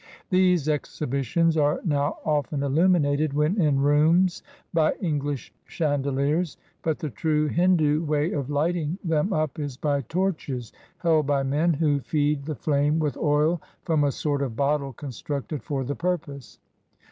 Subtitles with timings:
[0.31, 4.41] These exhibitions are now often illuminated, when in rooms,
[4.73, 10.73] by English chandeliers; but the true Hindu way of lighting them up is by torches
[10.97, 13.17] held by men, who feed 170 INDIAN CUSTOMS AND MANNERS IN 1840 the flame with
[13.21, 16.57] oil from a sort of bottle constructed for the purpose.